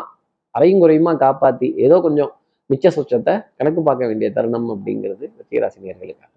அரையும் 0.55 0.81
குறையுமா 0.83 1.11
காப்பாத்தி 1.23 1.67
ஏதோ 1.85 1.95
கொஞ்சம் 2.01 2.31
மிச்ச 2.69 2.91
சொச்சத்தை 2.97 3.33
கணக்கு 3.57 3.81
பார்க்க 3.87 4.09
வேண்டிய 4.09 4.29
தருணம் 4.37 4.69
அப்படிங்கிறது 4.75 5.25
வெற்றிகராசி 5.37 5.79
நேர்களுக்காக. 5.87 6.31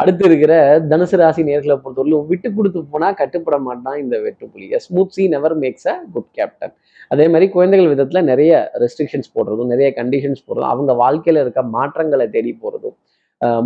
அடுத்து 0.00 0.24
இருக்கிற 0.28 0.52
தனுசு 0.90 1.16
ராசி 1.20 1.42
நேர்களை 1.48 1.74
பொறுத்தவரையிலும் 1.76 2.28
விட்டு 2.30 2.48
கொடுத்து 2.56 2.80
போனா 2.92 3.08
கட்டுப்பட 3.20 3.56
மாட்டான் 3.58 3.98
இந்த 4.02 4.16
வெட்டுப்புலி 4.26 4.66
smooth 4.86 5.14
sea 5.16 5.24
never 5.28 5.56
makes 5.62 5.88
a 5.92 5.94
good 6.14 6.30
captain 6.32 6.74
அதே 7.10 7.26
மாதிரி 7.28 7.46
குழந்தைகள் 7.56 7.90
விதத்துல 7.92 8.22
நிறைய 8.22 8.52
ரெஸ்ட்ரிக்ஷன்ஸ் 8.82 9.30
போடுறதும் 9.34 9.70
நிறைய 9.74 9.88
கண்டிஷன்ஸ் 9.98 10.44
போடுறதும் 10.46 10.72
அவங்க 10.74 10.92
வாழ்க்கையில 11.02 11.42
இருக்க 11.44 11.62
மாற்றங்களை 11.76 12.26
தேடி 12.28 12.52
போறதும் 12.64 12.96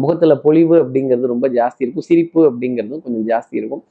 முகத்துல 0.03 0.35
பொலிவு 0.45 0.77
அப்படிங்கிறது 0.85 1.33
ரொம்ப 1.35 1.47
ஜாஸ்தி 1.49 1.83
இருக்கும் 1.85 2.07
சிரிப்பு 2.11 2.41
அப்படிங்கிறதும் 2.51 3.03
கொஞ்சம் 3.05 3.27
ஜாஸ்தி 3.33 3.55
இருக்கும். 3.61 3.83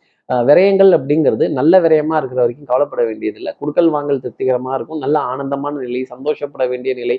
விரயங்கள் 0.47 0.91
அப்படிங்கிறது 0.97 1.45
நல்ல 1.57 1.79
விரயமா 1.83 2.15
இருக்கிற 2.19 2.39
வரைக்கும் 2.43 2.69
கவலைப்பட 2.71 3.01
வேண்டியதில்லை. 3.09 3.51
குடுக்கல் 3.59 3.91
வாங்கல் 3.95 4.21
திருப்திகரமாக 4.23 4.77
இருக்கும். 4.77 5.01
நல்ல 5.03 5.17
ஆனந்தமான 5.31 5.73
நிலை 5.85 6.01
சந்தோஷப்பட 6.13 6.63
வேண்டிய 6.71 6.93
நிலை 7.01 7.17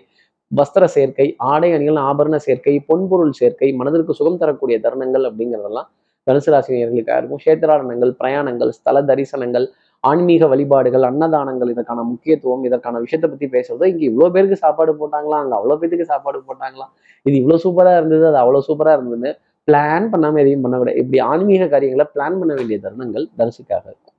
வஸ்திர 0.51 0.85
சேர்க்கை 0.97 1.27
ஆடை 1.53 1.71
அணிகள் 1.77 1.99
ஆபரண 2.09 2.37
சேர்க்கை 2.47 2.75
பொன்பொருள் 2.91 3.33
சேர்க்கை 3.41 3.69
மனதிற்கு 3.81 4.13
சுகம் 4.19 4.39
தரக்கூடிய 4.43 4.77
தருணங்கள் 4.85 5.27
அப்படிங்கிறதெல்லாம் 5.31 5.89
தனுசு 6.27 6.51
ராசினியர்களுக்காக 6.55 7.19
இருக்கும். 7.21 7.43
சேத்திராடனங்கள் 7.47 8.13
பிரயாணங்கள் 8.21 8.71
ஸ்தல 8.79 9.03
தரிசனங்கள் 9.11 9.67
ஆன்மீக 10.05 10.47
வழிபாடுகள் 10.53 11.05
அன்னதானங்கள் 11.09 11.71
இதற்கான 11.75 12.01
முக்கியத்துவம் 12.11 12.65
இதற்கான 12.69 12.99
விஷயத்தை 13.05 13.29
பற்றி 13.31 13.47
பேசுறது 13.55 13.85
இங்கே 13.93 14.05
இவ்வளோ 14.11 14.29
பேருக்கு 14.35 14.59
சாப்பாடு 14.65 14.93
போட்டாங்களா? 15.01 15.39
அங்கே 15.43 15.57
அவ்வளோ 15.59 15.77
பேருக்கு 15.83 16.07
சாப்பாடு 16.13 16.39
போட்டாங்களா? 16.49 16.87
இது 17.27 17.35
இவ்வளோ 17.43 17.57
சூப்பராக 17.65 18.01
இருந்தது 18.01 18.25
அது 18.31 18.39
அவ்வளோ 18.43 18.61
சூப்பராக 18.69 18.97
இருந்ததுன்னு 18.99 19.33
பிளான் 19.69 20.07
பண்ணாம 20.13 20.41
எதையும் 20.43 20.65
பண்ண 20.65 20.77
விட 20.81 20.91
இப்படி 21.01 21.19
ஆன்மீக 21.31 21.69
காரியங்களை 21.75 22.07
பிளான் 22.15 22.39
பண்ண 22.41 22.53
வேண்டிய 22.59 22.79
தருணங்கள் 22.85 23.25
தரிசிக்காக 23.39 23.85
இருக்கும். 23.91 24.15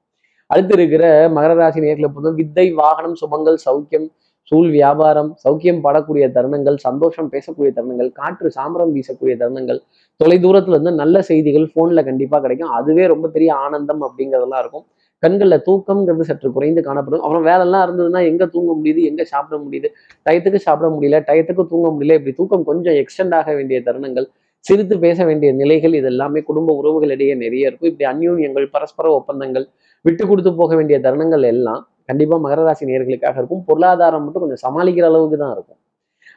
அடுத்து 0.49 0.73
இருக்கிற 0.77 1.03
மகர 1.35 1.53
ராசி 1.59 1.79
நேர்களை 1.85 2.09
பொறுத்த 2.13 2.31
வித்தை 2.39 2.65
வாகனம் 2.81 3.17
சுபங்கள் 3.21 3.57
சௌக்கியம் 3.67 4.07
சூழ் 4.51 4.69
வியாபாரம் 4.75 5.29
சௌக்கியம் 5.43 5.81
படக்கூடிய 5.85 6.25
தருணங்கள் 6.35 6.77
சந்தோஷம் 6.85 7.27
பேசக்கூடிய 7.33 7.71
தருணங்கள் 7.75 8.09
காற்று 8.19 8.49
சாமரம் 8.55 8.93
வீசக்கூடிய 8.95 9.33
தருணங்கள் 9.41 9.79
தொலை 10.21 10.37
தூரத்துல 10.45 10.75
இருந்து 10.77 10.93
நல்ல 11.01 11.21
செய்திகள் 11.29 11.67
போன்ல 11.75 12.03
கண்டிப்பா 12.07 12.37
கிடைக்கும். 12.45 12.71
அதுவே 12.77 13.03
ரொம்ப 13.13 13.29
பெரிய 13.35 13.51
ஆனந்தம் 13.65 14.01
அப்படிங்கிறதெல்லாம் 14.07 14.61
இருக்கும். 14.63 14.85
கண்கள்ல 15.23 15.55
தூக்கம்ங்கிறது 15.67 16.25
சற்று 16.31 16.49
குறைந்து 16.57 16.81
காணப்படும். 16.87 17.23
அப்புறம் 17.25 17.45
வேலைலாம் 17.49 17.83
இருந்ததுன்னா 17.87 18.21
எங்க 18.31 18.43
தூங்க 18.55 18.71
முடியுது 18.79 19.01
எங்க 19.11 19.23
சாப்பிட 19.33 19.55
முடியுது? 19.65 19.89
டயத்துக்கு 20.25 20.61
சாப்பிட 20.67 20.89
முடியல 20.95 21.19
டயத்துக்கு 21.29 21.65
தூங்க 21.73 21.87
முடியல 21.95 22.17
இப்படி 22.19 22.35
தூக்கம் 22.41 22.67
கொஞ்சம் 22.71 22.97
எக்ஸ்டெண்ட் 23.03 23.35
ஆக 23.39 23.49
வேண்டிய 23.59 23.79
தருணங்கள் 23.89 24.27
சிரித்து 24.65 24.95
பேச 24.99 25.25
வேண்டிய 25.25 25.49
நிலைகள் 25.53 25.93
இது 25.99 26.07
எல்லாமே 26.13 26.39
குடும்ப 26.49 26.73
உறவுகளிடையே 26.81 27.35
நிறைய 27.43 27.69
இருக்கும். 27.69 27.89
இப்படி 27.91 28.07
அந்யூன்யங்கள் 28.13 28.67
பரஸ்பர 28.75 29.11
ஒப்பந்தங்கள் 29.19 29.65
விட்டு 30.05 30.23
கொடுத்து 30.27 30.51
போக 30.61 30.75
வேண்டிய 30.75 30.97
தருணங்கள் 31.05 31.45
எல்லாம் 31.53 31.81
கண்டிப்பா 32.05 32.37
மகர 32.45 32.61
ராசி 32.67 32.85
நேர்களுக்காக 32.91 33.37
இருக்கும். 33.41 33.63
பொருளாதாரம் 33.69 34.23
மட்டும் 34.25 34.43
கொஞ்சம் 34.45 34.63
சமாளிக்கிற 34.65 35.07
அளவுக்கு 35.11 35.37
தான் 35.37 35.53
இருக்கும். 35.57 35.79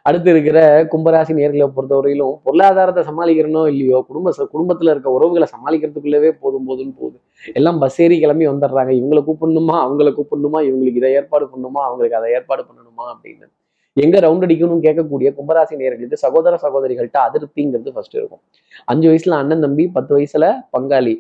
அடுத்து 0.06 0.30
இருக்கிற 0.30 0.58
கும்பராசி 0.92 1.32
நேர்களை 1.38 1.66
பொறுத்தவரையிலும் 1.76 2.34
பொருளாதாரத்தை 2.46 3.02
சமாளிக்கிறனோ 3.08 3.62
இல்லையோ 3.72 3.98
குடும்ப 4.08 4.30
குடும்பத்தில் 4.30 4.52
குடும்பத்துல 4.54 4.92
இருக்க 4.94 5.08
உறவுகளை 5.10 5.46
சமாளிக்கிறதுக்குள்ளவே 5.54 6.30
போதும் 6.42 6.66
போதும்னு 6.68 6.94
போகுது 7.00 7.18
எல்லாம் 7.58 7.78
பஸ் 7.78 8.00
ஏறி 8.04 8.16
கிளம்பி 8.18 8.46
வந்துடுறாங்க. 8.50 8.92
இவங்களை 9.00 9.22
கூப்பிடணுமா? 9.28 9.76
அவங்கள 9.86 10.10
கூப்பிடணுமா? 10.18 10.60
இவங்களுக்கு 10.68 11.00
இதை 11.02 11.12
ஏற்பாடு 11.20 11.46
பண்ணணுமா? 11.52 11.82
அவங்களுக்கு 11.88 12.18
அதை 12.20 12.30
ஏற்பாடு 12.38 12.64
பண்ணணுமா? 12.68 13.06
அப்படின்னு. 13.14 13.46
எங்க 13.96 14.16
ரவுண்ட் 14.24 14.44
அடிக்கணும்னு 14.46 14.84
கேட்கக்கூடிய 14.86 15.28
கும்பராசி 15.38 15.74
நேர்களுக்கு 15.80 16.22
சகோதர 16.24 16.58
சகோதரிகள்கிட்ட 16.62 17.18
அதிருப்திங்கிறது 17.28 17.90
ஃபர்ஸ்ட் 17.94 18.16
இருக்கும். 18.20 18.42
அஞ்சு 18.84 19.06
வயசுல 19.10 19.36
அண்ணன் 19.40 19.64
தம்பி 19.64 19.84
பத்து 19.96 20.12
வயசுல 20.16 20.44
பங்காளி. 20.76 21.14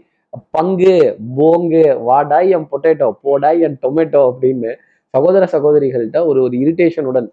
பங்கு 0.56 0.94
போங்கு 1.38 1.82
வாடாய் 2.08 2.52
என் 2.56 2.68
பொட்டேட்டோ 2.70 3.08
போடாய் 3.24 3.58
என் 3.66 3.76
டொமேட்டோ 3.82 4.20
அப்படின்னு 4.30 4.70
சகோதர 5.14 5.44
சகோதரிகள்கிட்ட 5.54 6.20
ஒரு 6.30 6.38
ஒரு 6.42 6.54
இரிட்டேஷனுடன் 6.64 7.28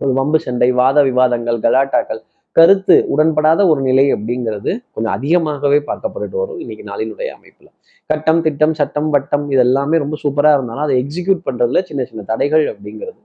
ஒரு 0.00 0.12
வம்பு 0.12 0.38
சண்டை 0.46 0.68
வாத 0.80 0.98
விவாதங்கள் 1.08 1.58
கலாட்டாக்கள் 1.64 2.22
கருத்து 2.56 2.96
உடன்படாத 3.12 3.60
ஒரு 3.70 3.80
நிலை 3.88 4.06
அப்படிங்கிறது 4.14 4.70
கொஞ்சம் 4.94 5.14
அதிகமாகவே 5.16 5.78
பார்க்கப்பட்டுட்டு 5.88 6.38
வரும் 6.42 6.60
இன்னைக்கு 6.64 6.84
நாளினுடைய 6.90 7.28
அமைப்புல. 7.36 7.68
கட்டம் 8.10 8.42
திட்டம் 8.46 8.74
சட்டம் 8.80 9.10
வட்டம் 9.10 9.46
இது 9.52 9.62
எல்லாமே 9.66 9.98
ரொம்ப 10.04 10.16
சூப்பரா 10.24 10.52
இருந்தாலும் 10.56 10.86
அதை 10.86 10.96
எக்ஸிக்யூட் 11.02 11.46
பண்றதுல 11.48 11.82
சின்ன 11.90 12.04
சின்ன 12.10 12.24
தடைகள் 12.32 12.64
அப்படிங்கிறது 12.72 13.18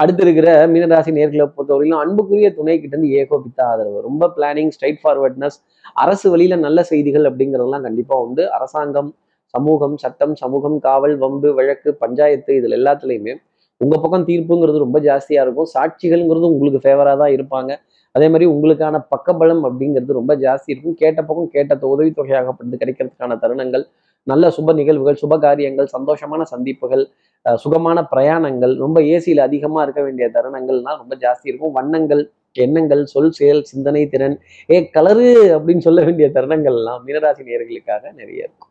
அடுத்து 0.00 0.22
இருக்கிற 0.24 0.48
மீனராசி 0.72 1.10
நேர்களை 1.16 1.44
பொறுத்தவரையிலும் 1.54 2.00
அன்புக்குரிய 2.02 2.48
துணை 2.58 2.74
கிட்ட 2.82 2.94
இருந்து 2.96 3.10
ஏகோபித்த 3.20 3.60
ஆதரவு. 3.70 3.98
ரொம்ப 4.08 4.28
பிளானிங் 4.36 4.72
ஸ்ட்ரைட் 4.76 5.00
ஃபார்வர்ட்னஸ் 5.02 5.58
அரசு 6.02 6.26
வழியில 6.32 6.56
நல்ல 6.66 6.82
செய்திகள் 6.90 7.26
அப்படிங்கிறதெல்லாம் 7.30 7.84
கண்டிப்பா 7.86 8.16
உண்டு. 8.26 8.42
அரசாங்கம் 8.56 9.10
சமூகம் 9.54 9.96
சட்டம் 10.02 10.34
சமூகம் 10.42 10.76
காவல் 10.86 11.14
வம்பு 11.22 11.48
வழக்கு 11.58 11.90
பஞ்சாயத்து 12.02 12.52
இதுல 12.60 12.76
எல்லாத்துலயுமே 12.80 13.34
உங்க 13.80 13.94
பக்கம் 14.02 14.26
தீர்ப்புங்கிறது 14.28 14.78
ரொம்ப 14.84 14.98
ஜாஸ்தியா 15.08 15.40
இருக்கும். 15.46 15.68
சாட்சிகள்ங்கிறது 15.74 16.46
உங்களுக்கு 16.54 16.80
ஃபேவரா 16.84 17.14
தான் 17.22 17.32
இருப்பாங்க. 17.36 17.70
அதே 18.14 18.26
மாதிரி 18.32 18.46
உங்களுக்கான 18.52 18.96
பக்கபலம் 19.14 19.62
அப்படிங்கிறது 19.68 20.18
ரொம்ப 20.20 20.32
ஜாஸ்தி 20.44 20.70
இருக்கும். 20.74 20.96
கேட்ட 21.02 21.20
பக்கம் 21.28 21.50
கேட்ட 21.56 21.86
உதவி 21.94 22.10
தொகையாகப்பட்டு 22.18 22.80
கிடைக்கிறதுக்கான 22.82 23.36
தருணங்கள் 23.44 23.84
நல்ல 24.26 24.46
சுப 24.56 24.72
நிகழ்வுகள் 24.80 25.18
சுப 25.22 25.34
காரியங்கள் 25.44 25.88
சந்தோஷமான 25.96 26.42
சந்திப்புகள் 26.52 27.04
சுகமான 27.46 28.08
பிரயாணங்கள் 28.12 28.76
ரொம்ப 28.76 29.00
ஏசியில் 29.00 29.38
அதிகமா 29.38 29.82
இருக்க 29.82 30.02
வேண்டிய 30.02 30.30
தருணங்கள்லாம் 30.34 30.98
ரொம்ப 31.02 31.16
ஜாஸ்தி 31.16 31.42
இருக்கும். 31.42 31.72
வண்ணங்கள் 31.72 32.30
எண்ணங்கள் 32.52 33.04
சொல் 33.04 33.30
செயல் 33.30 33.62
சிந்தனை 33.62 34.08
திறன் 34.08 34.40
ஏ 34.70 34.90
கலரு 34.94 35.28
அப்படின்னு 35.56 35.78
சொல்ல 35.78 36.02
வேண்டிய 36.04 36.28
தருணங்கள்லாம் 36.28 37.02
மீனராசி 37.06 37.42
நேர்களுக்காக 37.48 38.02
நிறைய 38.12 38.38
இருக்கும். 38.38 38.70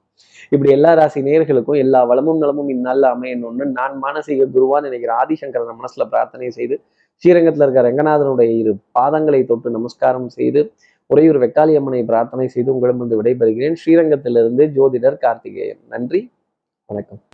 இப்படி 0.50 0.72
எல்லா 0.72 0.94
ராசி 0.94 1.22
நேயர்களுக்கும் 1.22 1.78
எல்லா 1.78 2.04
வளமும் 2.04 2.38
நலமும் 2.38 2.70
இந்நாளில் 2.70 3.04
அமையணும்னு 3.04 3.66
நான் 3.66 4.00
மானசீக 4.04 4.48
குருவான்னு 4.56 4.82
நினைக்கிற 4.82 5.14
ஆதிசங்கரன் 5.14 5.82
மனசுல 5.82 6.06
பிரார்த்தனை 6.10 6.50
செய்து 6.50 6.82
ஸ்ரீரங்கத்துல 7.24 7.66
இருக்கிற 7.66 7.90
ரங்கநாதனுடைய 7.90 8.50
இரு 8.60 8.74
பாதங்களை 9.00 9.46
தொட்டு 9.46 9.70
நமஸ்காரம் 9.70 10.30
செய்து 10.30 10.74
உறையூர் 11.08 11.38
வெக்காளியம்மனை 11.38 12.06
பிரார்த்தனை 12.06 12.48
செய்து 12.48 12.74
உங்களிடமிருந்து 12.74 13.22
விடைபெறுகிறேன். 13.22 13.78
ஸ்ரீரங்கத்திலிருந்து 13.86 14.66
ஜோதிடர் 14.78 15.18
கார்த்திகேயன். 15.18 15.80
நன்றி 15.88 16.32
வணக்கம். 16.86 17.22